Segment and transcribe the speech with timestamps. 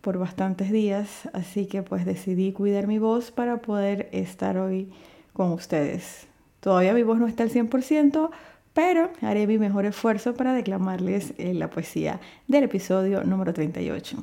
[0.00, 4.90] por bastantes días, así que pues decidí cuidar mi voz para poder estar hoy
[5.32, 6.26] con ustedes.
[6.60, 8.30] Todavía mi voz no está al 100%,
[8.74, 14.18] pero haré mi mejor esfuerzo para declamarles eh, la poesía del episodio número 38.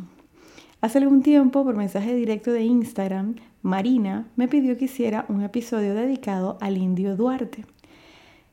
[0.81, 5.95] Hace algún tiempo, por mensaje directo de Instagram, Marina me pidió que hiciera un episodio
[5.95, 7.65] dedicado al indio Duarte.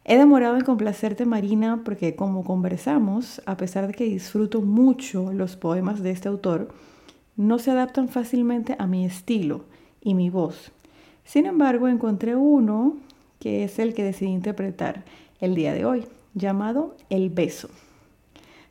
[0.04, 5.56] He demorado en complacerte, Marina, porque como conversamos, a pesar de que disfruto mucho los
[5.56, 6.68] poemas de este autor,
[7.36, 9.64] no se adaptan fácilmente a mi estilo
[10.00, 10.70] y mi voz.
[11.24, 12.96] Sin embargo, encontré uno
[13.38, 15.04] que es el que decidí interpretar
[15.40, 17.68] el día de hoy, llamado El beso.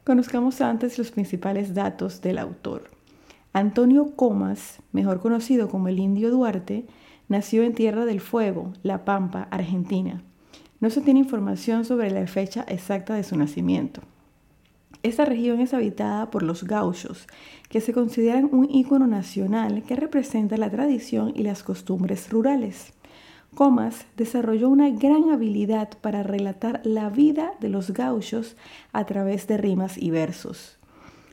[0.03, 2.89] Conozcamos antes los principales datos del autor.
[3.53, 6.85] Antonio Comas, mejor conocido como el Indio Duarte,
[7.29, 10.23] nació en Tierra del Fuego, La Pampa, Argentina.
[10.79, 14.01] No se tiene información sobre la fecha exacta de su nacimiento.
[15.03, 17.27] Esta región es habitada por los gauchos,
[17.69, 22.93] que se consideran un ícono nacional que representa la tradición y las costumbres rurales.
[23.57, 28.55] Comas desarrolló una gran habilidad para relatar la vida de los gauchos
[28.93, 30.77] a través de rimas y versos.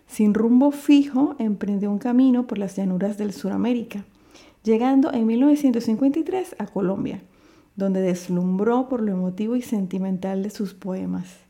[0.06, 4.06] Sin rumbo fijo, emprendió un camino por las llanuras del Suramérica,
[4.62, 7.20] llegando en 1953 a Colombia,
[7.76, 11.40] donde deslumbró por lo emotivo y sentimental de sus poemas.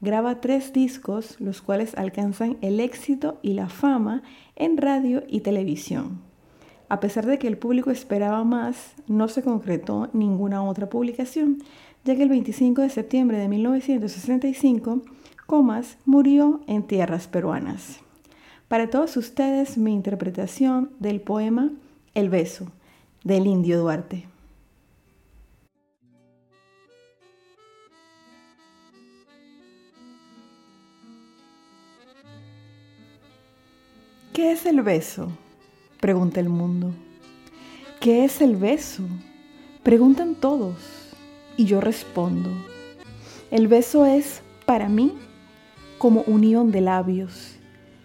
[0.00, 4.22] Graba tres discos, los cuales alcanzan el éxito y la fama
[4.56, 6.23] en radio y televisión.
[6.94, 11.58] A pesar de que el público esperaba más, no se concretó ninguna otra publicación,
[12.04, 15.02] ya que el 25 de septiembre de 1965,
[15.44, 17.98] Comas murió en tierras peruanas.
[18.68, 21.72] Para todos ustedes, mi interpretación del poema
[22.14, 22.70] El beso,
[23.24, 24.28] del indio Duarte.
[34.32, 35.32] ¿Qué es el beso?
[36.04, 36.92] Pregunta el mundo.
[37.98, 39.04] ¿Qué es el beso?
[39.82, 40.76] Preguntan todos
[41.56, 42.50] y yo respondo.
[43.50, 45.14] El beso es, para mí,
[45.96, 47.56] como unión de labios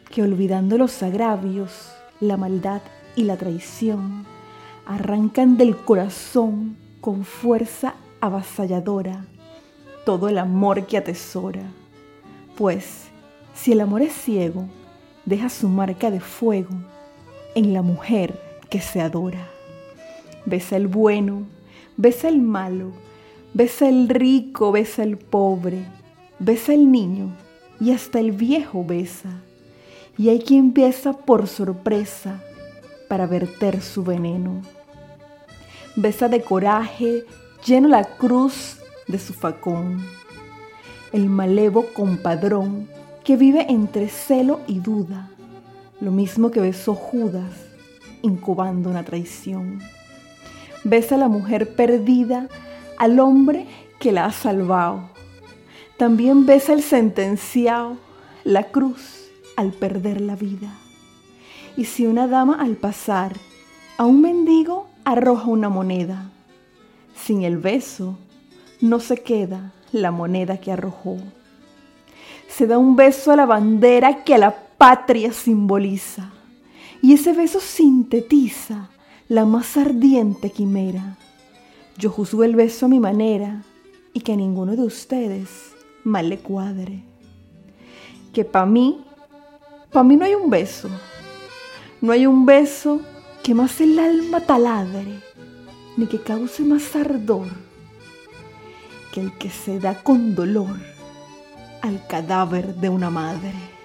[0.10, 2.82] que olvidando los agravios, la maldad
[3.18, 4.26] y la traición,
[4.86, 9.26] arrancan del corazón con fuerza avasalladora
[10.06, 11.64] todo el amor que atesora.
[12.56, 13.10] Pues
[13.54, 14.70] si el amor es ciego,
[15.26, 16.78] deja su marca de fuego
[17.56, 18.40] en la mujer
[18.70, 19.48] que se adora.
[20.46, 21.44] Besa el bueno,
[21.98, 22.92] besa el malo,
[23.54, 25.84] besa el rico, besa el pobre,
[26.40, 27.36] besa el niño
[27.80, 29.30] y hasta el viejo besa.
[30.18, 32.42] Y hay quien besa por sorpresa
[33.08, 34.62] para verter su veneno.
[35.96, 37.26] Besa de coraje,
[37.66, 38.78] lleno la cruz
[39.08, 40.06] de su facón.
[41.12, 42.88] El malevo compadrón
[43.24, 45.30] que vive entre celo y duda
[46.01, 47.51] lo mismo que besó Judas,
[48.22, 49.80] incubando una traición.
[50.84, 52.48] Besa a la mujer perdida,
[52.98, 53.66] al hombre
[54.00, 55.10] que la ha salvado.
[55.98, 57.98] También besa el sentenciado,
[58.44, 60.74] la cruz, al perder la vida.
[61.75, 63.36] Y si una dama al pasar
[63.98, 66.30] a un mendigo arroja una moneda,
[67.16, 68.18] sin el beso
[68.80, 71.18] no se queda la moneda que arrojó.
[72.48, 76.31] Se da un beso a la bandera que a la patria simboliza.
[77.04, 78.90] Y ese beso sintetiza
[79.28, 81.18] la más ardiente quimera.
[81.98, 83.64] Yo juzgo el beso a mi manera
[84.14, 85.50] y que a ninguno de ustedes
[86.04, 87.04] mal le cuadre.
[88.34, 89.06] Que para mí
[89.92, 90.90] Para mí no hay un beso.
[92.02, 93.02] No hay un beso
[93.44, 95.20] que más el alma taladre,
[95.98, 97.48] ni que cause más ardor
[99.12, 100.78] que el que se da con dolor
[101.82, 103.79] al cadáver de una madre.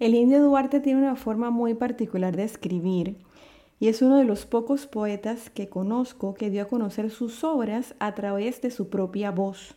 [0.00, 3.16] El indio Duarte tiene una forma muy particular de escribir
[3.78, 7.94] y es uno de los pocos poetas que conozco que dio a conocer sus obras
[8.00, 9.76] a través de su propia voz.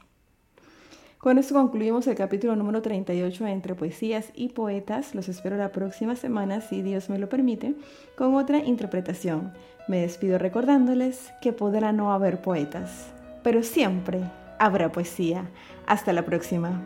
[1.20, 5.14] Con esto concluimos el capítulo número 38 entre poesías y poetas.
[5.14, 7.76] Los espero la próxima semana, si Dios me lo permite,
[8.16, 9.52] con otra interpretación.
[9.88, 14.22] Me despido recordándoles que podrá no haber poetas, pero siempre
[14.60, 15.50] habrá poesía.
[15.86, 16.82] Hasta la próxima.